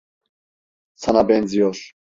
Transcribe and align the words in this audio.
Sana 0.95 1.27
benziyor. 1.29 1.91